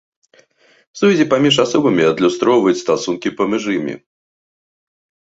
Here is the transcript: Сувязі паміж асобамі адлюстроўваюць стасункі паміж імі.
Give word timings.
Сувязі 0.99 1.25
паміж 1.33 1.55
асобамі 1.63 2.03
адлюстроўваюць 2.11 2.79
стасункі 2.83 3.29
паміж 3.41 3.63
імі. 3.77 3.93